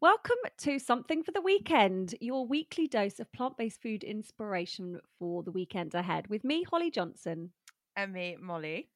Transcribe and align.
Welcome 0.00 0.36
to 0.58 0.78
Something 0.78 1.24
for 1.24 1.32
the 1.32 1.40
Weekend, 1.40 2.14
your 2.20 2.46
weekly 2.46 2.86
dose 2.86 3.18
of 3.18 3.32
plant 3.32 3.56
based 3.56 3.82
food 3.82 4.04
inspiration 4.04 5.00
for 5.18 5.42
the 5.42 5.50
weekend 5.50 5.92
ahead 5.92 6.28
with 6.28 6.44
me, 6.44 6.62
Holly 6.62 6.88
Johnson. 6.88 7.50
And 7.96 8.12
me, 8.12 8.36
Molly. 8.40 8.90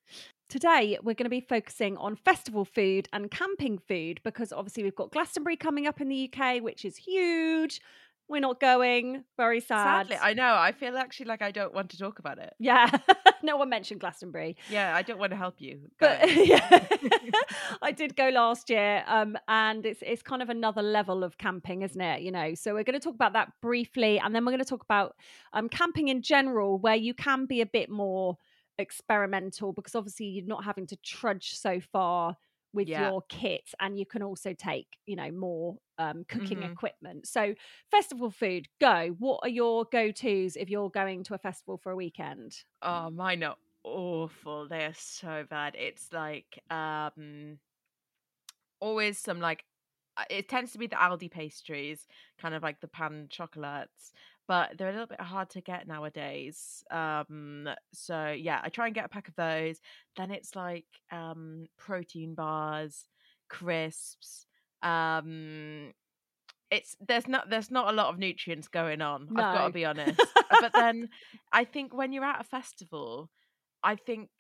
Today, 0.49 0.97
we're 1.03 1.15
going 1.15 1.25
to 1.25 1.29
be 1.29 1.41
focusing 1.41 1.97
on 1.97 2.15
festival 2.15 2.65
food 2.65 3.09
and 3.13 3.33
camping 3.33 3.79
food 3.79 4.21
because 4.23 4.53
obviously 4.53 4.85
we've 4.85 4.95
got 4.95 5.11
Glastonbury 5.11 5.57
coming 5.57 5.89
up 5.89 6.01
in 6.01 6.09
the 6.09 6.33
UK, 6.33 6.63
which 6.63 6.85
is 6.85 6.97
huge. 6.97 7.81
We're 8.33 8.41
not 8.41 8.61
going. 8.61 9.25
Very 9.37 9.61
sad. 9.61 10.07
Sadly, 10.07 10.17
I 10.19 10.33
know. 10.33 10.55
I 10.55 10.73
feel 10.73 10.97
actually 10.97 11.27
like 11.27 11.43
I 11.43 11.51
don't 11.51 11.75
want 11.75 11.91
to 11.91 11.99
talk 11.99 12.19
about 12.19 12.39
it. 12.39 12.55
yeah, 12.59 12.91
no 13.43 13.59
one 13.59 13.69
mentioned 13.69 14.01
Glastonbury. 14.01 14.57
Yeah, 14.71 14.97
I 14.97 15.03
don't 15.03 15.19
want 15.19 15.33
to 15.33 15.37
help 15.37 15.57
you. 15.59 15.91
but 16.01 16.35
yeah, 16.47 16.87
I 17.83 17.93
did 17.93 18.17
go 18.17 18.31
last 18.31 18.71
year, 18.71 19.05
um, 19.07 19.37
and 19.49 19.85
it's 19.85 20.01
it's 20.01 20.23
kind 20.23 20.41
of 20.41 20.49
another 20.49 20.81
level 20.81 21.25
of 21.25 21.37
camping, 21.37 21.83
isn't 21.83 22.01
it? 22.01 22.23
You 22.23 22.31
know, 22.31 22.55
so 22.55 22.73
we're 22.73 22.85
going 22.85 22.99
to 22.99 23.05
talk 23.05 23.15
about 23.15 23.35
that 23.35 23.53
briefly, 23.61 24.19
and 24.19 24.35
then 24.35 24.47
we're 24.47 24.53
going 24.53 24.65
to 24.65 24.69
talk 24.71 24.83
about 24.83 25.15
um, 25.53 25.69
camping 25.69 26.09
in 26.09 26.23
general, 26.23 26.79
where 26.79 26.97
you 26.97 27.13
can 27.13 27.45
be 27.45 27.61
a 27.61 27.67
bit 27.67 27.91
more 27.91 28.39
experimental 28.79 29.75
because 29.75 29.95
obviously 29.95 30.25
you're 30.25 30.47
not 30.47 30.65
having 30.65 30.87
to 30.87 30.97
trudge 31.05 31.53
so 31.55 31.81
far 31.93 32.39
with 32.73 32.89
Yeah. 32.89 32.97
your 32.97 33.23
kit, 33.29 33.71
and 33.81 33.99
you 33.99 34.07
can 34.07 34.23
also 34.23 34.55
take 34.55 34.87
you 35.07 35.17
know 35.17 35.31
more 35.31 35.79
um, 35.99 36.25
cooking 36.29 36.63
Mhm. 36.63 36.63
equipment. 36.63 37.27
So 37.27 37.55
festival 37.91 38.31
food, 38.31 38.69
go. 38.81 39.15
What 39.19 39.41
are 39.43 39.49
your 39.49 39.85
go 39.91 40.11
tos 40.13 40.57
if 40.57 40.71
you're 40.71 40.91
going 40.91 41.25
to 41.25 41.35
a 41.35 41.39
festival 41.39 41.79
for 41.79 41.93
a 41.93 41.97
weekend? 41.97 42.65
oh, 42.83 43.11
mine 43.11 43.43
are 43.43 43.57
awful. 43.85 44.69
They 44.69 44.85
are 44.85 44.95
so 44.95 45.45
bad. 45.49 45.75
It's 45.77 46.13
like 46.13 46.63
um 46.71 47.59
always 48.81 49.19
some 49.19 49.41
like 49.41 49.65
it 50.31 50.49
tends 50.49 50.73
to 50.73 50.79
be 50.79 50.87
the 50.87 50.97
Aldi 50.97 51.31
pastries, 51.31 52.07
kind 52.41 52.55
of 52.55 52.63
like 52.63 52.81
the 52.81 52.89
pan 52.89 53.27
chocolates, 53.31 54.13
but 54.47 54.77
they're 54.77 54.89
a 54.89 54.93
little 54.93 55.07
bit 55.07 55.21
hard 55.21 55.51
to 55.51 55.61
get 55.61 55.87
nowadays. 55.87 56.85
Um, 56.91 57.69
so 57.93 58.31
yeah, 58.31 58.61
I 58.63 58.69
try 58.69 58.87
and 58.87 58.95
get 58.95 59.07
a 59.07 59.09
pack 59.09 59.29
of 59.29 59.37
those. 59.37 59.81
Then 60.17 60.31
it's 60.31 60.55
like 60.57 60.87
um 61.11 61.67
protein 61.79 62.35
bars, 62.35 63.09
crisps. 63.49 64.47
Um, 64.83 65.93
it's 66.71 66.97
there's 67.07 67.29
not 67.29 67.51
there's 67.51 67.71
not 67.71 67.89
a 67.89 67.97
lot 67.97 68.09
of 68.09 68.19
nutrients 68.19 68.69
going 68.69 69.03
on. 69.03 69.29
I've 69.31 69.55
got 69.55 69.67
to 69.69 69.73
be 69.73 69.85
honest. 69.85 70.21
but 70.61 70.73
then 70.75 71.09
I 71.53 71.65
think 71.65 71.95
when 71.95 72.13
you're 72.13 72.25
at 72.25 72.41
a 72.41 72.45
festival, 72.45 73.31
I 73.83 73.97
think 73.97 74.31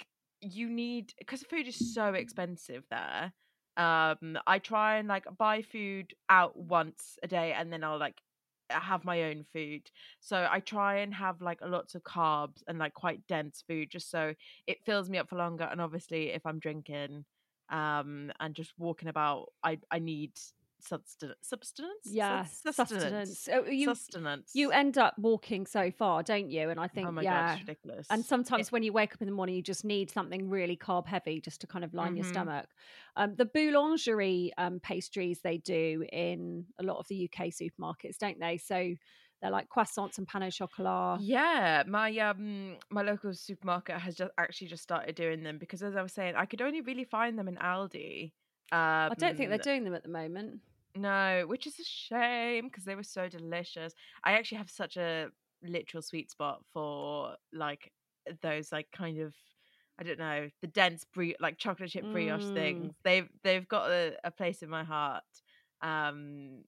you 0.41 0.69
need 0.69 1.13
because 1.19 1.43
food 1.43 1.69
is 1.69 1.95
so 1.95 2.15
expensive 2.15 2.85
there. 2.91 3.33
Um, 3.77 4.39
I 4.47 4.59
try 4.59 4.97
and 4.99 5.09
like 5.09 5.25
buy 5.39 5.63
food 5.63 6.15
out 6.29 6.57
once 6.57 7.19
a 7.23 7.29
day, 7.29 7.53
and 7.53 7.73
then 7.73 7.85
I'll 7.85 7.99
like 7.99 8.21
have 8.71 9.05
my 9.05 9.25
own 9.25 9.45
food. 9.53 9.91
So 10.21 10.47
I 10.51 10.61
try 10.61 10.99
and 10.99 11.15
have 11.15 11.41
like 11.43 11.61
lots 11.63 11.95
of 11.95 12.03
carbs 12.03 12.63
and 12.69 12.79
like 12.79 12.95
quite 12.95 13.27
dense 13.27 13.63
food, 13.67 13.91
just 13.91 14.11
so 14.11 14.35
it 14.67 14.85
fills 14.85 15.11
me 15.11 15.19
up 15.19 15.29
for 15.29 15.37
longer. 15.37 15.65
And 15.65 15.81
obviously, 15.81 16.31
if 16.31 16.45
I'm 16.47 16.59
drinking, 16.59 17.25
um, 17.71 18.33
and 18.41 18.55
just 18.55 18.73
walking 18.79 19.09
about, 19.09 19.53
I 19.65 19.79
I 19.91 19.99
need 19.99 20.33
substance 20.83 21.35
substance 21.43 21.89
Yeah, 22.05 22.45
Sus- 22.45 22.77
sustenance. 22.77 23.39
sustenance 23.39 23.39
So 23.39 23.67
you 23.67 23.87
sustenance. 23.87 24.51
you 24.55 24.71
end 24.73 24.99
up 24.99 25.19
walking 25.19 25.67
so 25.67 25.91
far, 25.91 26.23
don't 26.23 26.51
you? 26.51 26.71
And 26.71 26.79
I 26.81 26.89
think 26.89 27.09
oh 27.09 27.13
my 27.13 27.23
yeah. 27.23 27.53
god, 27.55 27.61
ridiculous. 27.61 28.07
and 28.11 28.25
sometimes 28.25 28.73
when 28.73 28.83
you 28.83 28.93
wake 28.93 29.15
up 29.15 29.23
in 29.23 29.27
the 29.29 29.35
morning, 29.35 29.55
you 29.55 29.63
just 29.63 29.85
need 29.85 30.11
something 30.11 30.49
really 30.51 30.77
carb 30.77 31.07
heavy 31.07 31.41
just 31.41 31.61
to 31.63 31.67
kind 31.67 31.85
of 31.85 31.95
line 31.95 32.17
your 32.17 32.25
Mhm. 32.25 32.31
stomach. 32.31 32.67
Um, 33.17 33.35
the 33.37 33.47
boulangerie 33.47 34.51
um, 34.59 34.81
pastries 34.81 35.41
they 35.43 35.59
do 35.59 36.05
in 36.13 36.67
a 36.79 36.83
lot 36.83 36.99
of 36.99 37.07
the 37.09 37.17
UK 37.29 37.49
supermarkets, 37.49 38.19
don't 38.19 38.39
they? 38.41 38.59
So 38.59 38.95
they're 39.41 39.51
like 39.51 39.69
croissants 39.69 40.19
and 40.19 40.27
pain 40.29 40.43
au 40.45 40.51
chocolat. 40.51 41.21
Yeah, 41.21 41.83
my 41.87 42.17
um 42.19 42.77
my 42.91 43.03
local 43.03 43.35
supermarket 43.35 43.99
has 44.01 44.15
just 44.17 44.31
actually 44.39 44.69
just 44.69 44.83
started 44.83 45.15
doing 45.17 45.43
them 45.43 45.59
because 45.59 45.83
as 45.83 45.97
I 45.97 46.03
was 46.03 46.13
saying, 46.13 46.35
I 46.37 46.47
could 46.47 46.63
only 46.63 46.81
really 46.81 47.05
find 47.05 47.39
them 47.39 47.49
in 47.49 47.57
Aldi. 47.57 48.33
Um, 48.71 48.79
I 49.11 49.15
don't 49.19 49.37
think 49.37 49.51
they're 49.51 49.59
doing 49.59 49.85
them 49.85 49.95
at 49.95 50.03
the 50.03 50.09
moment. 50.09 50.61
No, 50.95 51.45
which 51.47 51.67
is 51.67 51.79
a 51.79 51.85
shame 51.85 52.67
because 52.69 52.85
they 52.85 52.95
were 52.95 53.03
so 53.03 53.29
delicious. 53.29 53.95
I 54.25 54.33
actually 54.33 54.59
have 54.59 54.71
such 54.71 54.97
a 54.97 55.29
literal 55.63 56.03
sweet 56.03 56.31
spot 56.31 56.63
for 56.73 57.37
like 57.53 57.93
those 58.43 58.73
like 58.73 58.89
kind 58.93 59.19
of 59.21 59.35
I 59.99 60.05
don't 60.05 60.19
know 60.19 60.49
the 60.61 60.67
dense 60.69 61.05
brie 61.15 61.37
like 61.41 61.59
chocolate 61.59 61.91
chip 61.91 62.11
brioche 62.11 62.47
Mm. 62.47 62.55
things. 62.55 62.95
They've 63.05 63.29
they've 63.43 63.67
got 63.69 63.91
a, 63.91 64.17
a 64.25 64.31
place 64.31 64.63
in 64.63 64.69
my 64.69 64.85
heart. 64.85 65.25
Um, 65.83 66.65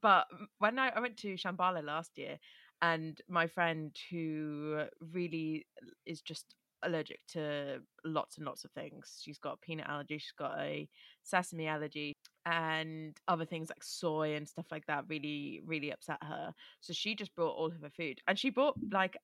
but 0.00 0.26
when 0.58 0.78
I, 0.78 0.90
I 0.90 1.00
went 1.00 1.16
to 1.18 1.34
Shambala 1.36 1.84
last 1.84 2.18
year, 2.18 2.38
and 2.82 3.20
my 3.28 3.46
friend 3.46 3.96
who 4.10 4.84
really 5.12 5.66
is 6.06 6.20
just 6.22 6.54
allergic 6.82 7.20
to 7.28 7.80
lots 8.04 8.36
and 8.38 8.46
lots 8.46 8.64
of 8.64 8.72
things. 8.72 9.20
She's 9.24 9.38
got 9.38 9.54
a 9.54 9.58
peanut 9.66 9.88
allergy, 9.88 10.18
she's 10.18 10.32
got 10.38 10.58
a 10.60 10.88
sesame 11.22 11.66
allergy, 11.68 12.13
and 12.46 13.16
other 13.28 13.44
things 13.44 13.68
like 13.68 13.82
soy 13.82 14.34
and 14.34 14.48
stuff 14.48 14.66
like 14.70 14.86
that 14.86 15.04
really, 15.08 15.60
really 15.64 15.90
upset 15.90 16.18
her. 16.22 16.52
So 16.80 16.92
she 16.92 17.14
just 17.14 17.34
brought 17.34 17.56
all 17.56 17.66
of 17.66 17.80
her 17.82 17.90
food, 17.90 18.20
and 18.28 18.38
she 18.38 18.50
bought 18.50 18.74
like 18.92 19.16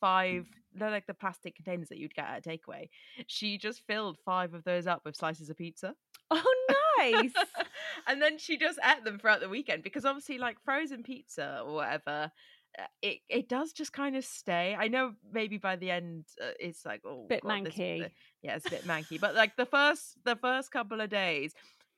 five 0.00 0.46
they're 0.74 0.92
like 0.92 1.06
the 1.08 1.14
plastic 1.14 1.56
containers 1.56 1.88
that 1.88 1.98
you'd 1.98 2.14
get 2.14 2.24
at 2.24 2.46
a 2.46 2.48
takeaway 2.48 2.88
she 3.26 3.58
just 3.58 3.82
filled 3.88 4.16
five 4.24 4.54
of 4.54 4.62
those 4.62 4.86
up 4.86 5.02
with 5.04 5.16
slices 5.16 5.50
of 5.50 5.56
pizza 5.56 5.92
Oh, 6.30 6.54
nice. 6.98 7.32
and 8.06 8.22
then 8.22 8.38
she 8.38 8.56
just 8.56 8.78
ate 8.84 9.04
them 9.04 9.18
throughout 9.18 9.40
the 9.40 9.48
weekend 9.48 9.82
because 9.82 10.04
obviously 10.04 10.38
like 10.38 10.56
frozen 10.64 11.02
pizza 11.02 11.62
or 11.66 11.74
whatever 11.74 12.30
uh, 12.78 12.82
it 13.02 13.18
it 13.28 13.48
does 13.48 13.72
just 13.72 13.92
kind 13.92 14.14
of 14.16 14.24
stay 14.24 14.76
i 14.78 14.86
know 14.86 15.12
maybe 15.32 15.58
by 15.58 15.74
the 15.74 15.90
end 15.90 16.24
uh, 16.40 16.52
it's 16.60 16.86
like 16.86 17.02
oh 17.04 17.26
Bit 17.28 17.42
God, 17.42 17.64
manky. 17.64 18.04
uh, 18.04 18.08
yeah 18.42 18.54
it's 18.54 18.66
a 18.66 18.70
bit 18.70 18.86
manky 18.86 19.20
but 19.20 19.34
like 19.34 19.56
the 19.56 19.66
first 19.66 20.16
the 20.24 20.36
first 20.36 20.70
couple 20.70 21.00
of 21.00 21.10
days 21.10 21.54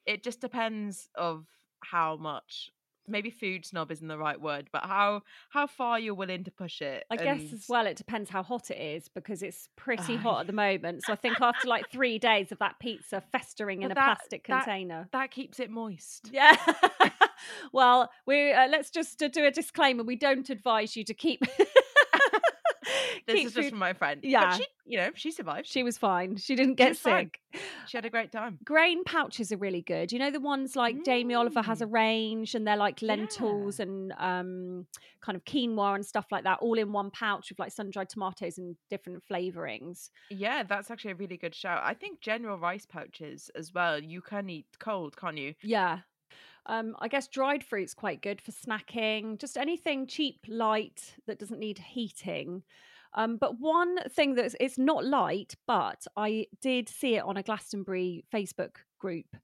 it 0.07 0.23
just 0.23 0.41
depends 0.41 1.09
of 1.15 1.47
how 1.83 2.17
much 2.17 2.71
maybe 3.07 3.29
food 3.29 3.67
snob 3.67 3.91
isn't 3.93 4.09
the 4.09 4.17
right 4.17 4.41
word 4.41 4.67
but 4.73 4.83
how 4.85 5.21
how 5.51 5.67
far 5.67 6.01
you're 6.01 6.15
willing 6.15 6.43
to 6.43 6.51
push 6.51 6.81
it 6.81 7.05
I 7.11 7.17
guess 7.17 7.53
as 7.53 7.67
well, 7.69 7.87
it 7.87 7.99
depends 7.99 8.31
how 8.31 8.43
hot 8.43 8.71
it 8.71 8.81
is 8.81 9.09
because 9.09 9.43
it's 9.43 9.69
pretty 9.77 10.17
hot 10.17 10.41
at 10.41 10.47
the 10.47 10.55
moment. 10.55 11.03
So 11.05 11.13
I 11.13 11.17
think 11.17 11.39
after 11.39 11.69
like 11.69 11.91
three 11.91 12.19
days 12.19 12.51
of 12.51 12.59
that 12.61 12.79
pizza 12.81 13.23
festering 13.31 13.83
in 13.83 13.91
a 13.93 13.95
that- 13.95 14.17
plastic 14.19 14.47
that- 14.47 14.65
container. 14.65 15.09
that 15.13 15.31
keeps 15.31 15.61
it 15.61 15.71
moist 15.71 16.31
Yeah. 16.33 16.57
well, 17.73 18.11
we 18.27 18.53
uh, 18.53 18.69
let's 18.69 18.89
just 18.91 19.23
uh, 19.23 19.29
do 19.29 19.45
a 19.45 19.51
disclaimer. 19.51 20.03
We 20.03 20.17
don't 20.17 20.49
advise 20.49 20.97
you 20.97 21.05
to 21.05 21.13
keep. 21.15 21.43
this 23.27 23.37
keep 23.37 23.47
is 23.49 23.55
just 23.55 23.71
from 23.71 23.79
my 23.79 23.93
friend 23.93 24.21
Yeah. 24.23 24.51
but 24.51 24.57
she 24.57 24.67
you 24.87 24.99
know 24.99 25.11
she 25.15 25.31
survived 25.31 25.67
She 25.67 25.83
was 25.83 25.97
fine. 25.99 26.37
She 26.37 26.55
didn't 26.57 26.75
get 26.75 26.97
fine. 26.97 27.31
sick. 27.53 27.63
she 27.87 27.97
had 27.97 28.05
a 28.05 28.11
great 28.11 28.31
time 28.33 28.59
Grain 28.65 29.03
pouches 29.05 29.51
are 29.53 29.57
really 29.57 29.81
good. 29.83 30.13
You 30.13 30.19
know 30.19 30.31
the 30.31 30.41
ones 30.41 30.77
like 30.77 31.05
Jamie 31.05 31.35
Oliver 31.35 31.63
has 31.63 31.81
a 31.81 31.87
Mm. 31.87 31.93
range, 31.93 32.55
and 32.55 32.67
they're 32.67 32.77
like 32.77 33.01
lentils 33.03 33.81
and 33.81 34.13
um, 34.19 34.87
kind 35.21 35.37
of 35.37 35.45
quinoa 35.45 35.95
and 35.95 36.05
stuff 36.05 36.27
like 36.31 36.45
that, 36.45 36.59
all 36.61 36.79
in 36.79 36.93
one 36.93 37.11
pouch 37.11 37.49
with 37.51 37.59
like 37.59 37.73
sun 37.73 37.91
dried 37.91 38.09
tomatoes 38.11 38.59
and 38.59 38.77
different 38.91 39.23
flavorings. 39.31 40.11
Yeah, 40.31 40.63
that's 40.65 40.91
actually 40.91 41.13
a 41.13 41.17
really 41.17 41.37
good 41.37 41.55
shout. 41.55 41.81
I 41.85 41.95
think 41.95 42.21
general 42.21 42.59
rice 42.59 42.87
pouches 42.87 43.51
as 43.55 43.73
well. 43.73 44.03
You 44.03 44.21
can 44.21 44.51
eat 44.51 44.67
cold, 44.79 45.17
can't 45.17 45.39
you? 45.39 45.55
Yeah. 45.63 46.01
Um, 46.67 46.97
I 46.99 47.09
guess 47.09 47.29
dried 47.29 47.63
fruit's 47.63 47.93
quite 47.95 48.23
good 48.23 48.41
for 48.41 48.51
snacking, 48.51 49.39
just 49.39 49.57
anything 49.59 50.07
cheap, 50.07 50.41
light 50.49 51.15
that 51.27 51.39
doesn't 51.39 51.61
need 51.61 51.79
heating. 51.79 52.63
Um, 53.15 53.37
but 53.37 53.61
one 53.61 53.99
thing 54.11 54.35
that's 54.35 54.57
it's 54.59 54.79
not 54.79 55.05
light, 55.05 55.55
but 55.67 56.05
I 56.17 56.47
did 56.61 56.89
see 56.89 57.15
it 57.17 57.25
on 57.25 57.37
a 57.37 57.43
Glastonbury 57.43 58.25
Facebook 58.33 58.77
group 58.99 59.37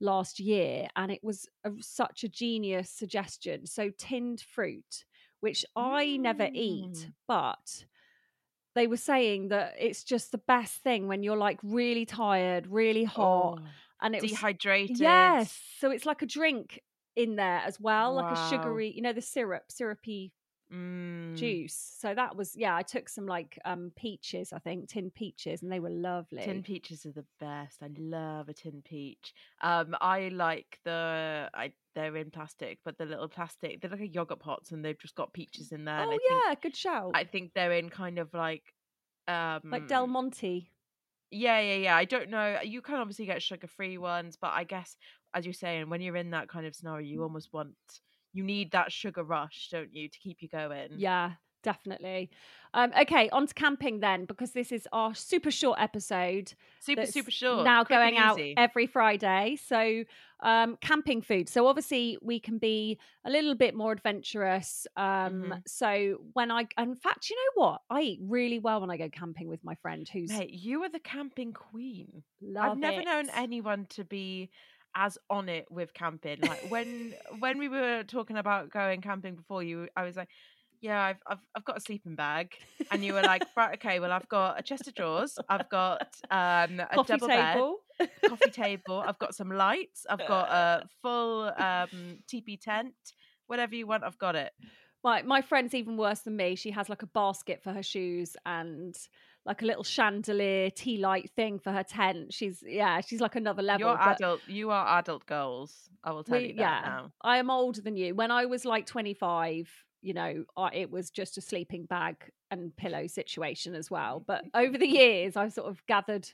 last 0.00 0.38
year, 0.40 0.88
and 0.96 1.10
it 1.10 1.22
was 1.22 1.46
a, 1.64 1.70
such 1.80 2.24
a 2.24 2.28
genius 2.28 2.90
suggestion. 2.90 3.66
So 3.66 3.90
tinned 3.96 4.40
fruit, 4.42 5.04
which 5.40 5.64
I 5.74 6.16
never 6.18 6.48
eat, 6.52 6.92
Mm. 6.96 7.12
but 7.26 7.84
they 8.74 8.86
were 8.86 8.96
saying 8.98 9.48
that 9.48 9.74
it's 9.78 10.02
just 10.04 10.32
the 10.32 10.38
best 10.38 10.82
thing 10.82 11.06
when 11.06 11.22
you're 11.22 11.36
like 11.36 11.60
really 11.62 12.04
tired, 12.04 12.66
really 12.66 13.04
hot, 13.04 13.60
Oh, 13.60 13.66
and 14.02 14.14
it 14.14 14.20
was 14.22 14.32
dehydrated. 14.32 14.98
Yes. 14.98 15.58
So 15.78 15.90
it's 15.90 16.04
like 16.04 16.22
a 16.22 16.26
drink 16.26 16.82
in 17.16 17.36
there 17.36 17.62
as 17.64 17.78
well, 17.80 18.14
like 18.14 18.36
a 18.36 18.48
sugary, 18.50 18.90
you 18.90 19.00
know, 19.00 19.12
the 19.12 19.22
syrup, 19.22 19.62
syrupy 19.70 20.32
Mm. 20.72 21.36
juice. 21.36 21.96
So 21.98 22.14
that 22.14 22.36
was 22.36 22.56
yeah, 22.56 22.74
I 22.74 22.82
took 22.82 23.08
some 23.08 23.26
like 23.26 23.58
um 23.64 23.92
peaches, 23.96 24.52
I 24.52 24.58
think, 24.58 24.88
tin 24.88 25.10
peaches, 25.10 25.62
and 25.62 25.70
they 25.70 25.80
were 25.80 25.90
lovely. 25.90 26.42
Tin 26.42 26.62
peaches 26.62 27.04
are 27.06 27.12
the 27.12 27.26
best. 27.38 27.82
I 27.82 27.90
love 27.98 28.48
a 28.48 28.54
tin 28.54 28.82
peach. 28.82 29.34
Um, 29.60 29.94
I 30.00 30.28
like 30.28 30.78
the 30.84 31.50
I 31.52 31.72
they're 31.94 32.16
in 32.16 32.30
plastic, 32.30 32.78
but 32.84 32.98
the 32.98 33.04
little 33.04 33.28
plastic 33.28 33.80
they're 33.80 33.90
like 33.90 34.00
a 34.00 34.08
yogurt 34.08 34.40
pots, 34.40 34.72
and 34.72 34.84
they've 34.84 34.98
just 34.98 35.14
got 35.14 35.32
peaches 35.32 35.70
in 35.70 35.84
there. 35.84 35.96
and 35.98 36.10
oh 36.10 36.14
I 36.14 36.18
think, 36.18 36.42
yeah, 36.46 36.54
good 36.62 36.76
shout. 36.76 37.10
I 37.14 37.24
think 37.24 37.52
they're 37.54 37.72
in 37.72 37.90
kind 37.90 38.18
of 38.18 38.32
like 38.32 38.64
um 39.28 39.60
like 39.64 39.86
Del 39.86 40.06
Monte. 40.06 40.70
Yeah, 41.30 41.60
yeah, 41.60 41.76
yeah. 41.76 41.96
I 41.96 42.04
don't 42.04 42.30
know. 42.30 42.58
You 42.62 42.80
can 42.80 42.96
obviously 42.96 43.26
get 43.26 43.42
sugar 43.42 43.66
free 43.66 43.98
ones, 43.98 44.38
but 44.40 44.52
I 44.52 44.64
guess 44.64 44.96
as 45.34 45.44
you're 45.44 45.52
saying, 45.52 45.90
when 45.90 46.00
you're 46.00 46.16
in 46.16 46.30
that 46.30 46.48
kind 46.48 46.64
of 46.64 46.74
scenario, 46.74 47.06
you 47.06 47.22
almost 47.22 47.52
want 47.52 47.74
you 48.34 48.42
need 48.44 48.72
that 48.72 48.92
sugar 48.92 49.22
rush, 49.22 49.68
don't 49.70 49.94
you, 49.94 50.08
to 50.08 50.18
keep 50.18 50.42
you 50.42 50.48
going? 50.48 50.90
Yeah, 50.96 51.32
definitely. 51.62 52.30
Um, 52.74 52.92
okay, 53.00 53.28
on 53.30 53.46
to 53.46 53.54
camping 53.54 54.00
then, 54.00 54.24
because 54.24 54.50
this 54.52 54.72
is 54.72 54.88
our 54.92 55.14
super 55.14 55.50
short 55.50 55.78
episode. 55.80 56.52
Super, 56.80 57.06
super 57.06 57.30
short. 57.30 57.64
Now 57.64 57.84
quick 57.84 57.96
going 57.98 58.18
out 58.18 58.40
every 58.56 58.86
Friday. 58.86 59.56
So, 59.64 60.04
um, 60.40 60.76
camping 60.80 61.22
food. 61.22 61.48
So, 61.48 61.66
obviously, 61.68 62.18
we 62.20 62.40
can 62.40 62.58
be 62.58 62.98
a 63.24 63.30
little 63.30 63.54
bit 63.54 63.74
more 63.74 63.92
adventurous. 63.92 64.86
Um, 64.96 65.44
Mhm. 65.44 65.62
So, 65.68 66.24
when 66.32 66.50
I, 66.50 66.66
in 66.76 66.96
fact, 66.96 67.30
you 67.30 67.36
know 67.36 67.62
what? 67.64 67.82
I 67.88 68.00
eat 68.02 68.18
really 68.22 68.58
well 68.58 68.80
when 68.80 68.90
I 68.90 68.96
go 68.96 69.08
camping 69.08 69.48
with 69.48 69.62
my 69.64 69.76
friend 69.76 70.06
who's. 70.12 70.30
Mate, 70.30 70.50
you 70.50 70.82
are 70.82 70.88
the 70.90 70.98
camping 70.98 71.52
queen. 71.52 72.24
love 72.42 72.72
I've 72.72 72.78
never 72.78 73.02
known 73.04 73.30
anyone 73.30 73.86
to 73.90 74.04
be 74.04 74.50
as 74.94 75.18
on 75.30 75.48
it 75.48 75.66
with 75.70 75.92
camping. 75.94 76.40
Like 76.42 76.60
when 76.68 77.14
when 77.38 77.58
we 77.58 77.68
were 77.68 78.04
talking 78.04 78.36
about 78.36 78.70
going 78.70 79.00
camping 79.00 79.36
before 79.36 79.62
you, 79.62 79.88
I 79.96 80.04
was 80.04 80.16
like, 80.16 80.28
"Yeah, 80.80 81.00
I've 81.02 81.18
I've, 81.26 81.40
I've 81.54 81.64
got 81.64 81.76
a 81.78 81.80
sleeping 81.80 82.16
bag," 82.16 82.52
and 82.90 83.04
you 83.04 83.14
were 83.14 83.22
like, 83.22 83.44
"Right, 83.56 83.74
okay, 83.74 84.00
well, 84.00 84.12
I've 84.12 84.28
got 84.28 84.58
a 84.58 84.62
chest 84.62 84.88
of 84.88 84.94
drawers, 84.94 85.40
I've 85.48 85.68
got 85.68 86.06
um, 86.30 86.80
a 86.80 86.98
Coffee 86.98 87.04
double 87.06 87.30
bed, 87.30 87.54
table. 87.54 87.78
coffee 88.26 88.50
table, 88.50 89.02
I've 89.06 89.18
got 89.18 89.34
some 89.34 89.50
lights, 89.50 90.06
I've 90.08 90.24
got 90.24 90.48
a 90.50 90.86
full 91.02 91.52
um, 91.58 92.20
teepee 92.28 92.56
tent, 92.58 92.94
whatever 93.46 93.74
you 93.74 93.86
want, 93.86 94.04
I've 94.04 94.18
got 94.18 94.36
it." 94.36 94.52
My 95.04 95.22
my 95.22 95.42
friend's 95.42 95.74
even 95.74 95.96
worse 95.96 96.20
than 96.20 96.36
me. 96.36 96.56
She 96.56 96.70
has 96.72 96.88
like 96.88 97.02
a 97.02 97.06
basket 97.06 97.62
for 97.62 97.72
her 97.72 97.82
shoes 97.82 98.36
and 98.44 98.96
like 99.46 99.60
a 99.60 99.66
little 99.66 99.84
chandelier 99.84 100.70
tea 100.70 100.96
light 100.96 101.30
thing 101.36 101.58
for 101.58 101.70
her 101.70 101.82
tent. 101.84 102.32
She's 102.32 102.64
yeah, 102.66 103.00
she's 103.02 103.20
like 103.20 103.36
another 103.36 103.62
level. 103.62 103.86
You're 103.86 104.00
adult. 104.00 104.40
You 104.48 104.70
are 104.70 104.98
adult 104.98 105.26
goals. 105.26 105.90
I 106.02 106.12
will 106.12 106.24
tell 106.24 106.38
we- 106.38 106.48
you 106.48 106.54
that 106.54 106.60
yeah, 106.60 106.80
now. 106.88 107.12
I 107.22 107.36
am 107.36 107.50
older 107.50 107.82
than 107.82 107.96
you. 107.96 108.14
When 108.14 108.30
I 108.30 108.46
was 108.46 108.64
like 108.64 108.86
25, 108.86 109.70
you 110.00 110.14
know, 110.14 110.44
I, 110.56 110.70
it 110.72 110.90
was 110.90 111.10
just 111.10 111.36
a 111.36 111.40
sleeping 111.42 111.84
bag 111.84 112.16
and 112.50 112.74
pillow 112.74 113.06
situation 113.06 113.74
as 113.74 113.90
well. 113.90 114.24
But 114.26 114.44
over 114.54 114.78
the 114.78 114.88
years, 114.88 115.36
I've 115.36 115.52
sort 115.52 115.68
of 115.68 115.84
gathered 115.86 116.30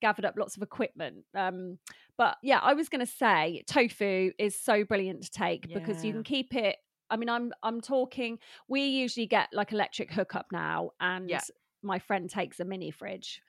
gathered 0.00 0.24
up 0.24 0.34
lots 0.38 0.56
of 0.56 0.62
equipment. 0.62 1.24
Um, 1.34 1.78
but 2.16 2.36
yeah, 2.42 2.60
I 2.62 2.74
was 2.74 2.88
going 2.88 3.04
to 3.04 3.10
say 3.10 3.62
tofu 3.66 4.32
is 4.38 4.58
so 4.58 4.84
brilliant 4.84 5.22
to 5.24 5.30
take 5.30 5.72
because 5.72 6.04
you 6.04 6.12
can 6.12 6.22
keep 6.22 6.54
it. 6.54 6.76
I 7.10 7.16
mean, 7.16 7.28
I'm 7.28 7.52
I'm 7.62 7.80
talking. 7.80 8.38
We 8.68 8.82
usually 8.86 9.26
get 9.26 9.48
like 9.52 9.72
electric 9.72 10.12
hookup 10.12 10.46
now, 10.52 10.90
and 11.00 11.30
Yeah. 11.30 11.44
my 11.82 11.98
friend 11.98 12.28
takes 12.30 12.60
a 12.60 12.64
mini 12.64 12.90
fridge. 12.90 13.42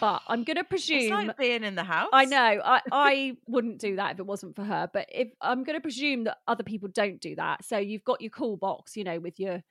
But 0.00 0.22
I'm 0.28 0.44
going 0.44 0.56
to 0.56 0.64
It's 0.92 1.08
presume 1.08 1.10
like 1.10 1.36
being 1.36 1.64
in 1.64 1.74
the 1.74 1.84
house. 1.84 2.12
I 2.12 2.24
know. 2.26 2.60
I, 2.64 2.82
I 2.90 3.36
wouldn't 3.46 3.78
do 3.80 3.96
that 3.96 4.12
if 4.12 4.20
it 4.20 4.26
wasn't 4.26 4.56
for 4.56 4.64
her. 4.64 4.90
But 4.92 5.08
if 5.12 5.28
I'm 5.40 5.64
going 5.64 5.76
to 5.76 5.82
presume 5.82 6.24
that 6.24 6.38
other 6.48 6.64
people 6.64 6.88
don't 6.88 7.20
do 7.20 7.36
that, 7.36 7.64
so 7.64 7.78
you've 7.78 8.04
got 8.04 8.20
your 8.20 8.30
cool 8.30 8.56
box, 8.56 8.96
you 8.96 9.04
know, 9.04 9.20
with 9.20 9.38
your, 9.40 9.62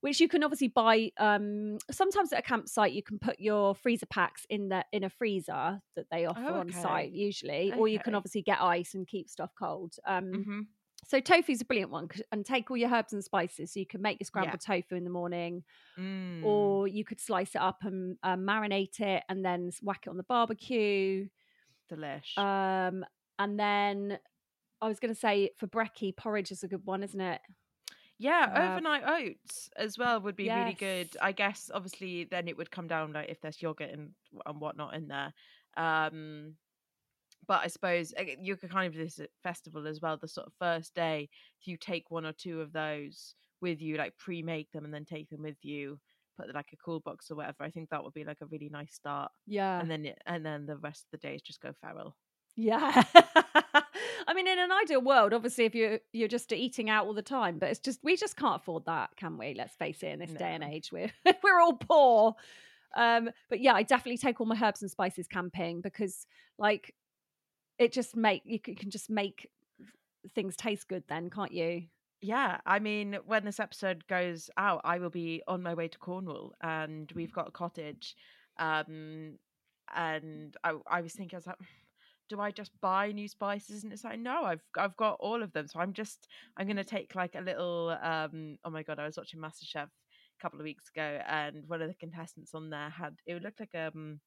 which 0.00 0.20
you 0.20 0.28
can 0.28 0.44
obviously 0.44 0.68
buy. 0.68 1.10
Um, 1.18 1.78
sometimes 1.90 2.32
at 2.32 2.40
a 2.40 2.42
campsite, 2.42 2.92
you 2.92 3.02
can 3.02 3.18
put 3.18 3.40
your 3.40 3.74
freezer 3.74 4.06
packs 4.06 4.46
in 4.50 4.68
the 4.68 4.84
in 4.92 5.04
a 5.04 5.10
freezer 5.10 5.80
that 5.96 6.06
they 6.10 6.26
offer 6.26 6.56
Oh, 6.56 6.58
on 6.58 6.72
site 6.72 7.12
usually, 7.12 7.72
or 7.76 7.88
you 7.88 8.00
can 8.00 8.14
obviously 8.14 8.42
get 8.42 8.60
ice 8.62 8.94
and 8.94 9.06
keep 9.06 9.28
stuff 9.28 9.52
cold. 9.58 9.96
Um, 10.06 10.46
hmm 10.46 10.68
so 11.06 11.20
tofu's 11.20 11.60
a 11.60 11.64
brilliant 11.64 11.90
one, 11.90 12.08
and 12.32 12.44
take 12.44 12.70
all 12.70 12.76
your 12.76 12.92
herbs 12.92 13.12
and 13.12 13.22
spices. 13.24 13.72
So 13.72 13.80
you 13.80 13.86
can 13.86 14.02
make 14.02 14.18
your 14.20 14.26
scrambled 14.26 14.60
tofu 14.60 14.94
in 14.96 15.04
the 15.04 15.10
morning, 15.10 15.62
Mm. 15.98 16.44
or 16.44 16.86
you 16.88 17.04
could 17.04 17.20
slice 17.20 17.54
it 17.54 17.60
up 17.60 17.78
and 17.82 18.16
um, 18.22 18.40
marinate 18.40 19.00
it, 19.00 19.22
and 19.28 19.44
then 19.44 19.70
whack 19.82 20.02
it 20.06 20.10
on 20.10 20.16
the 20.16 20.22
barbecue. 20.24 21.28
delish. 21.90 22.36
Um, 22.36 23.04
and 23.38 23.58
then 23.60 24.18
I 24.82 24.88
was 24.88 24.98
going 24.98 25.14
to 25.14 25.18
say 25.20 25.50
for 25.56 25.66
brekkie, 25.68 26.16
porridge 26.16 26.50
is 26.50 26.62
a 26.64 26.68
good 26.68 26.84
one, 26.84 27.02
isn't 27.02 27.20
it? 27.20 27.40
yeah, 28.18 28.48
have- 28.50 28.70
overnight 28.72 29.02
oats 29.06 29.68
as 29.76 29.98
well 29.98 30.20
would 30.22 30.36
be 30.36 30.48
really 30.48 30.72
good. 30.72 31.08
I 31.20 31.32
guess 31.32 31.70
obviously 31.72 32.24
then 32.24 32.48
it 32.48 32.56
would 32.56 32.70
come 32.70 32.88
down 32.88 33.12
like 33.12 33.28
if 33.28 33.40
there's 33.42 33.60
yogurt 33.60 33.90
and 33.90 34.12
and 34.46 34.58
whatnot 34.60 34.94
in 34.94 35.06
there. 35.08 35.34
Um, 35.76 36.54
but 37.48 37.60
I 37.62 37.68
suppose 37.68 38.12
uh, 38.18 38.24
you 38.40 38.56
could 38.56 38.70
kind 38.70 38.86
of 38.86 38.94
do 38.94 39.04
this 39.04 39.18
at 39.18 39.30
festival 39.42 39.86
as 39.86 40.00
well. 40.00 40.16
The 40.16 40.28
sort 40.28 40.46
of 40.46 40.52
first 40.58 40.94
day, 40.94 41.28
if 41.60 41.66
you 41.66 41.76
take 41.76 42.10
one 42.10 42.26
or 42.26 42.32
two 42.32 42.60
of 42.60 42.72
those 42.72 43.34
with 43.60 43.80
you, 43.80 43.96
like 43.96 44.16
pre-make 44.16 44.70
them 44.72 44.84
and 44.84 44.92
then 44.92 45.04
take 45.04 45.28
them 45.30 45.42
with 45.42 45.56
you, 45.62 45.98
put 46.38 46.54
like 46.54 46.72
a 46.72 46.76
cool 46.76 47.00
box 47.00 47.30
or 47.30 47.36
whatever. 47.36 47.62
I 47.62 47.70
think 47.70 47.90
that 47.90 48.02
would 48.02 48.14
be 48.14 48.24
like 48.24 48.40
a 48.42 48.46
really 48.46 48.68
nice 48.68 48.94
start. 48.94 49.30
Yeah. 49.46 49.80
And 49.80 49.90
then 49.90 50.06
it, 50.06 50.18
and 50.26 50.44
then 50.44 50.66
the 50.66 50.76
rest 50.76 51.04
of 51.04 51.18
the 51.20 51.26
days 51.26 51.42
just 51.42 51.60
go 51.60 51.72
feral. 51.80 52.16
yeah. 52.56 53.02
I 54.28 54.34
mean, 54.34 54.48
in 54.48 54.58
an 54.58 54.72
ideal 54.72 55.02
world, 55.02 55.32
obviously, 55.32 55.66
if 55.66 55.74
you're 55.74 56.00
you're 56.12 56.28
just 56.28 56.52
eating 56.52 56.90
out 56.90 57.06
all 57.06 57.14
the 57.14 57.22
time, 57.22 57.58
but 57.58 57.70
it's 57.70 57.78
just 57.78 58.00
we 58.02 58.16
just 58.16 58.36
can't 58.36 58.60
afford 58.60 58.86
that, 58.86 59.10
can 59.16 59.38
we? 59.38 59.54
Let's 59.54 59.74
face 59.76 60.02
it. 60.02 60.08
In 60.08 60.18
this 60.18 60.32
day 60.32 60.52
and 60.52 60.64
age, 60.64 60.90
we're 60.90 61.12
we're 61.44 61.60
all 61.60 61.74
poor. 61.74 62.34
Um, 62.96 63.30
but 63.48 63.60
yeah, 63.60 63.74
I 63.74 63.82
definitely 63.82 64.18
take 64.18 64.40
all 64.40 64.46
my 64.46 64.58
herbs 64.60 64.82
and 64.82 64.90
spices 64.90 65.28
camping 65.28 65.80
because, 65.82 66.26
like, 66.58 66.94
it 67.78 67.92
just 67.92 68.16
make 68.16 68.42
you 68.44 68.58
can, 68.58 68.90
just 68.90 69.10
make 69.10 69.48
things 70.34 70.56
taste 70.56 70.88
good. 70.88 71.04
Then, 71.08 71.30
can't 71.30 71.52
you? 71.52 71.84
Yeah, 72.22 72.58
I 72.64 72.78
mean, 72.78 73.18
when 73.26 73.44
this 73.44 73.60
episode 73.60 74.06
goes 74.06 74.50
out, 74.56 74.80
I 74.84 74.98
will 74.98 75.10
be 75.10 75.42
on 75.46 75.62
my 75.62 75.74
way 75.74 75.88
to 75.88 75.98
Cornwall, 75.98 76.54
and 76.62 77.10
we've 77.14 77.32
got 77.32 77.48
a 77.48 77.52
cottage. 77.52 78.16
Um, 78.58 79.38
and 79.94 80.56
I, 80.64 80.72
I 80.90 81.00
was 81.02 81.12
thinking, 81.12 81.36
I 81.36 81.38
was 81.38 81.46
like, 81.46 81.56
do 82.28 82.40
I 82.40 82.50
just 82.50 82.72
buy 82.80 83.12
new 83.12 83.28
spices? 83.28 83.84
And 83.84 83.92
it's 83.92 84.02
like, 84.02 84.18
no, 84.18 84.44
I've, 84.44 84.62
I've 84.76 84.96
got 84.96 85.18
all 85.20 85.42
of 85.42 85.52
them. 85.52 85.68
So 85.68 85.78
I'm 85.78 85.92
just, 85.92 86.26
I'm 86.56 86.66
gonna 86.66 86.84
take 86.84 87.14
like 87.14 87.34
a 87.34 87.40
little. 87.40 87.96
Um, 88.02 88.56
oh 88.64 88.70
my 88.70 88.82
god, 88.82 88.98
I 88.98 89.06
was 89.06 89.16
watching 89.16 89.40
MasterChef 89.40 89.84
a 89.84 90.42
couple 90.42 90.58
of 90.58 90.64
weeks 90.64 90.88
ago, 90.94 91.20
and 91.28 91.64
one 91.68 91.82
of 91.82 91.88
the 91.88 91.94
contestants 91.94 92.54
on 92.54 92.70
there 92.70 92.90
had 92.90 93.16
it 93.26 93.42
looked 93.42 93.60
like 93.60 93.74
um, 93.74 94.20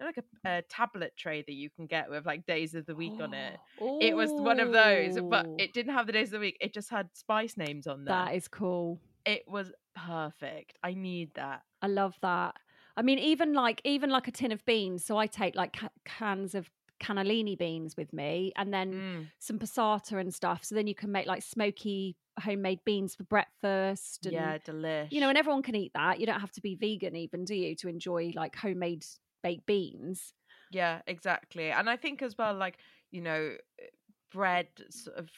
like 0.00 0.18
a, 0.18 0.48
a 0.48 0.62
tablet 0.62 1.12
tray 1.16 1.42
that 1.46 1.52
you 1.52 1.70
can 1.70 1.86
get 1.86 2.10
with 2.10 2.26
like 2.26 2.46
days 2.46 2.74
of 2.74 2.86
the 2.86 2.94
week 2.94 3.20
on 3.20 3.34
it. 3.34 3.58
It 4.00 4.16
was 4.16 4.32
one 4.36 4.60
of 4.60 4.72
those, 4.72 5.18
but 5.30 5.46
it 5.58 5.72
didn't 5.72 5.94
have 5.94 6.06
the 6.06 6.12
days 6.12 6.28
of 6.28 6.32
the 6.32 6.38
week. 6.40 6.56
It 6.60 6.72
just 6.74 6.90
had 6.90 7.08
spice 7.14 7.56
names 7.56 7.86
on 7.86 8.04
there. 8.04 8.14
that 8.14 8.34
is 8.34 8.48
cool. 8.48 8.98
It 9.24 9.42
was 9.46 9.72
perfect. 9.94 10.78
I 10.82 10.94
need 10.94 11.34
that. 11.34 11.62
I 11.80 11.86
love 11.86 12.16
that. 12.22 12.54
I 12.96 13.02
mean, 13.02 13.18
even 13.18 13.52
like 13.54 13.80
even 13.84 14.10
like 14.10 14.28
a 14.28 14.32
tin 14.32 14.52
of 14.52 14.64
beans. 14.64 15.04
So 15.04 15.16
I 15.16 15.26
take 15.26 15.54
like 15.54 15.72
ca- 15.76 15.88
cans 16.04 16.54
of 16.54 16.68
cannellini 17.02 17.56
beans 17.58 17.96
with 17.96 18.12
me, 18.12 18.52
and 18.56 18.72
then 18.72 18.92
Mm, 18.92 19.26
some 19.38 19.58
passata 19.58 20.18
and 20.20 20.32
stuff. 20.34 20.64
So 20.64 20.74
then 20.74 20.86
you 20.86 20.94
can 20.94 21.10
make 21.12 21.26
like 21.26 21.42
smoky 21.42 22.16
homemade 22.42 22.80
beans 22.84 23.14
for 23.14 23.24
breakfast. 23.24 24.26
And, 24.26 24.32
yeah, 24.34 24.58
delish. 24.58 25.08
you 25.10 25.20
know, 25.20 25.28
and 25.28 25.38
everyone 25.38 25.62
can 25.62 25.74
eat 25.74 25.92
that. 25.94 26.20
You 26.20 26.26
don't 26.26 26.40
have 26.40 26.52
to 26.52 26.60
be 26.60 26.74
vegan, 26.74 27.16
even, 27.16 27.44
do 27.44 27.54
you, 27.54 27.74
to 27.76 27.88
enjoy 27.88 28.32
like 28.34 28.54
homemade 28.56 29.04
baked 29.42 29.66
beans? 29.66 30.34
yeah, 30.70 31.02
exactly. 31.06 31.70
And 31.70 31.88
I 31.88 31.96
think 31.96 32.22
as 32.22 32.36
well, 32.38 32.54
like 32.54 32.78
you 33.10 33.20
know, 33.20 33.56
uh, 33.80 33.86
bread 34.32 34.68
sort 34.90 35.16
of. 35.18 35.30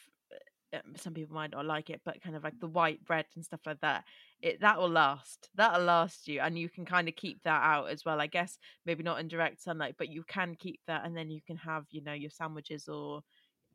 uh, 0.73 0.79
Some 0.97 1.13
people 1.13 1.35
might 1.35 1.51
not 1.51 1.65
like 1.65 1.89
it, 1.89 2.01
but 2.05 2.21
kind 2.21 2.35
of 2.35 2.43
like 2.43 2.59
the 2.59 2.67
white 2.67 3.03
bread 3.05 3.25
and 3.35 3.43
stuff 3.45 3.61
like 3.65 3.81
that. 3.81 4.05
It 4.41 4.61
that 4.61 4.79
will 4.79 4.89
last. 4.89 5.49
That'll 5.55 5.85
last 5.85 6.27
you, 6.27 6.41
and 6.41 6.57
you 6.57 6.69
can 6.69 6.85
kind 6.85 7.07
of 7.09 7.15
keep 7.15 7.43
that 7.43 7.63
out 7.63 7.89
as 7.89 8.05
well. 8.05 8.21
I 8.21 8.27
guess 8.27 8.57
maybe 8.85 9.03
not 9.03 9.19
in 9.19 9.27
direct 9.27 9.61
sunlight, 9.61 9.95
but 9.97 10.09
you 10.09 10.23
can 10.23 10.55
keep 10.55 10.81
that, 10.87 11.05
and 11.05 11.15
then 11.17 11.29
you 11.31 11.41
can 11.45 11.57
have 11.57 11.85
you 11.91 12.01
know 12.03 12.13
your 12.13 12.31
sandwiches 12.31 12.87
or 12.87 13.21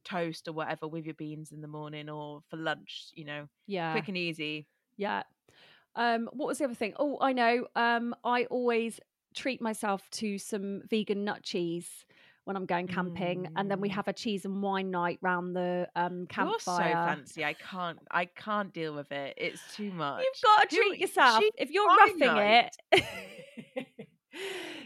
toast 0.04 0.48
or 0.48 0.52
whatever 0.54 0.88
with 0.88 1.04
your 1.06 1.14
beans 1.16 1.52
in 1.52 1.60
the 1.62 1.68
morning 1.68 2.10
or 2.10 2.42
for 2.50 2.56
lunch. 2.58 3.10
You 3.14 3.26
know, 3.26 3.48
Yeah. 3.66 3.92
quick 3.92 4.08
and 4.08 4.16
easy. 4.18 4.68
Yeah. 4.96 5.22
Um, 5.96 6.28
what 6.32 6.46
was 6.46 6.58
the 6.58 6.64
other 6.64 6.74
thing? 6.74 6.94
Oh, 6.98 7.18
I 7.20 7.32
know. 7.32 7.66
Um, 7.74 8.14
I 8.24 8.44
always 8.46 9.00
treat 9.34 9.60
myself 9.60 10.08
to 10.12 10.38
some 10.38 10.82
vegan 10.88 11.24
nut 11.24 11.42
cheese 11.42 11.88
when 12.44 12.56
I'm 12.56 12.66
going 12.66 12.88
camping, 12.88 13.46
and 13.56 13.70
then 13.70 13.80
we 13.80 13.88
Mm. 13.90 13.92
have 13.92 14.08
a 14.08 14.12
cheese 14.12 14.44
and 14.44 14.62
wine 14.62 14.90
night 14.90 15.18
round 15.22 15.54
the 15.54 15.88
um, 15.94 16.26
You're 16.36 16.58
so 16.58 16.72
campfire. 16.78 16.94
fancy. 17.16 17.44
I 17.44 17.52
can't. 17.52 17.98
I 18.10 18.24
can't 18.24 18.72
deal 18.72 18.94
with 18.94 19.12
it. 19.12 19.34
It's 19.36 19.60
too 19.76 19.92
much. 19.92 20.22
You've 20.24 20.42
got 20.42 20.68
to 20.70 20.76
treat 20.76 20.98
yourself. 21.00 21.40
cheese 21.40 21.50
If 21.58 21.70
you're 21.70 21.86
roughing 21.86 22.18
night. 22.18 22.70
it. 22.92 23.04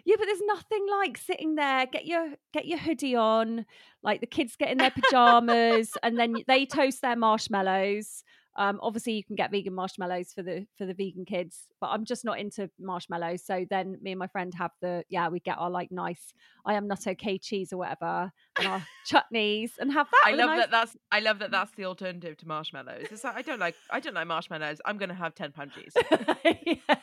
yeah, 0.05 0.17
but 0.19 0.27
there's 0.27 0.41
nothing 0.47 0.87
like 0.91 1.17
sitting 1.17 1.55
there, 1.55 1.87
get 1.87 2.07
your 2.07 2.35
get 2.53 2.67
your 2.67 2.79
hoodie 2.79 3.15
on, 3.15 3.65
like 4.03 4.21
the 4.21 4.27
kids 4.27 4.57
get 4.57 4.71
in 4.71 4.79
their 4.79 4.91
pajamas, 4.91 5.91
and 6.03 6.19
then 6.19 6.35
they 6.47 6.67
toast 6.67 7.03
their 7.03 7.17
marshmallows. 7.17 8.25
Um, 8.57 8.79
obviously, 8.83 9.15
you 9.15 9.25
can 9.25 9.37
get 9.37 9.51
vegan 9.51 9.75
marshmallows 9.75 10.33
for 10.33 10.43
the 10.43 10.67
for 10.79 10.87
the 10.87 10.95
vegan 10.95 11.25
kids, 11.25 11.67
but 11.81 11.89
I'm 11.89 12.05
just 12.05 12.25
not 12.25 12.39
into 12.39 12.71
marshmallows. 12.79 13.45
So 13.45 13.65
then, 13.69 13.99
me 14.01 14.13
and 14.13 14.19
my 14.19 14.29
friend 14.29 14.53
have 14.55 14.71
the 14.81 15.05
yeah, 15.09 15.29
we 15.29 15.41
get 15.41 15.59
our 15.59 15.71
like 15.71 15.91
nice 15.91 16.33
I 16.67 16.75
am 16.75 16.87
not 16.89 17.07
okay 17.07 17.37
cheese 17.39 17.73
or 17.73 17.79
whatever, 17.79 18.33
and 18.59 18.67
our 18.69 18.83
chutneys, 19.11 19.73
and 19.79 19.93
have 19.93 20.09
that. 20.11 20.23
I 20.25 20.31
love 20.35 20.51
nice- 20.51 20.61
that. 20.61 20.71
That's. 20.71 20.97
I 21.11 21.21
love 21.21 21.39
that. 21.41 21.51
That's 21.51 21.73
the 21.73 21.85
alternative 21.85 22.37
to 22.39 22.49
marshmallows. 22.49 23.07
It's 23.11 23.25
like 23.25 23.37
I 23.37 23.43
don't 23.43 23.61
like. 23.61 23.75
I 23.91 24.01
don't 24.01 24.15
like 24.15 24.27
marshmallows. 24.27 24.81
I'm 24.85 24.99
gonna 24.99 25.15
have 25.15 25.35
ten 25.35 25.53
pound 25.53 25.73
cheese. 25.73 25.93
yeah. 26.67 26.97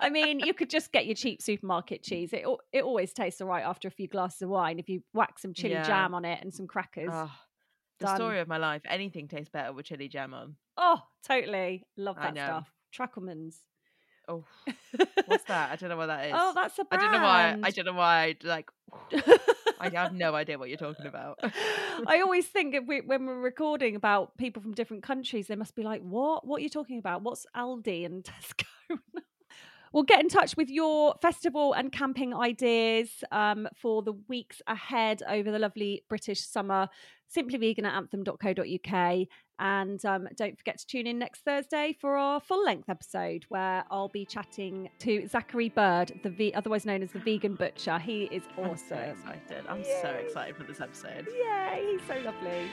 I 0.00 0.10
mean, 0.10 0.40
you 0.40 0.52
could 0.52 0.68
just 0.70 0.92
get 0.92 1.06
your 1.06 1.14
cheap 1.14 1.40
supermarket 1.40 2.02
cheese. 2.02 2.32
It 2.32 2.44
it 2.72 2.82
always 2.84 3.12
tastes 3.12 3.40
all 3.40 3.48
right 3.48 3.64
after 3.64 3.88
a 3.88 3.90
few 3.90 4.08
glasses 4.08 4.42
of 4.42 4.48
wine 4.48 4.78
if 4.78 4.88
you 4.88 5.02
whack 5.12 5.38
some 5.38 5.54
chili 5.54 5.74
Yeah. 5.74 5.84
jam 5.86 6.14
on 6.14 6.24
it 6.24 6.40
and 6.42 6.52
some 6.52 6.66
crackers. 6.66 7.10
Oh, 7.12 7.30
the 8.00 8.06
Done. 8.06 8.16
story 8.16 8.40
of 8.40 8.48
my 8.48 8.58
life. 8.58 8.82
Anything 8.86 9.28
tastes 9.28 9.50
better 9.50 9.72
with 9.72 9.86
chili 9.86 10.08
jam 10.08 10.34
on. 10.34 10.56
Oh, 10.76 11.00
totally. 11.26 11.86
Love 11.96 12.16
that 12.16 12.34
stuff. 12.34 12.72
Tracklements. 12.96 13.56
Oh, 14.26 14.44
what's 15.26 15.44
that? 15.48 15.70
I 15.72 15.76
don't 15.76 15.90
know 15.90 15.96
what 15.96 16.06
that 16.06 16.26
is. 16.26 16.32
Oh, 16.34 16.52
that's 16.54 16.78
a 16.78 16.84
brand. 16.84 17.02
I 17.02 17.04
don't 17.04 17.12
know 17.12 17.26
why. 17.26 17.58
I 17.62 17.70
don't 17.70 17.84
know 17.84 17.92
why. 17.92 18.22
I 18.22 18.36
like. 18.42 18.70
I 19.80 19.90
have 19.90 20.14
no 20.14 20.34
idea 20.34 20.58
what 20.58 20.68
you're 20.70 20.78
talking 20.78 21.06
about. 21.06 21.38
I 22.06 22.20
always 22.24 22.46
think 22.46 22.74
if 22.74 22.84
we, 22.86 23.00
when 23.02 23.26
we're 23.26 23.40
recording 23.40 23.96
about 23.96 24.36
people 24.38 24.62
from 24.62 24.72
different 24.72 25.02
countries, 25.02 25.48
they 25.48 25.56
must 25.56 25.74
be 25.74 25.82
like, 25.82 26.00
"What? 26.00 26.46
What 26.46 26.60
are 26.60 26.62
you 26.62 26.70
talking 26.70 26.98
about? 26.98 27.22
What's 27.22 27.44
Aldi 27.54 28.06
and 28.06 28.24
Tesco?" 28.24 28.64
Well, 29.94 30.02
get 30.02 30.20
in 30.20 30.28
touch 30.28 30.56
with 30.56 30.68
your 30.68 31.14
festival 31.22 31.72
and 31.72 31.92
camping 31.92 32.34
ideas 32.34 33.22
um, 33.30 33.68
for 33.80 34.02
the 34.02 34.12
weeks 34.28 34.60
ahead 34.66 35.22
over 35.28 35.52
the 35.52 35.58
lovely 35.60 36.02
British 36.08 36.40
summer. 36.40 36.88
Simply 37.28 37.58
vegan 37.58 37.86
at 37.86 37.94
anthem.co.uk. 37.94 39.26
And 39.60 40.04
um, 40.04 40.28
don't 40.34 40.58
forget 40.58 40.78
to 40.78 40.86
tune 40.86 41.06
in 41.06 41.20
next 41.20 41.42
Thursday 41.44 41.96
for 42.00 42.16
our 42.16 42.40
full 42.40 42.64
length 42.64 42.88
episode 42.88 43.44
where 43.50 43.84
I'll 43.88 44.08
be 44.08 44.26
chatting 44.26 44.90
to 44.98 45.28
Zachary 45.28 45.68
Bird, 45.68 46.18
the 46.24 46.30
ve- 46.30 46.54
otherwise 46.54 46.84
known 46.84 47.04
as 47.04 47.12
the 47.12 47.20
vegan 47.20 47.54
butcher. 47.54 48.00
He 48.00 48.24
is 48.32 48.42
awesome. 48.58 48.66
I'm 48.68 48.76
so 48.76 48.96
excited. 48.96 49.64
I'm 49.68 49.84
so 49.84 50.08
excited 50.10 50.56
for 50.56 50.64
this 50.64 50.80
episode. 50.80 51.28
Yay, 51.28 51.92
he's 51.92 52.06
so 52.08 52.20
lovely. 52.24 52.68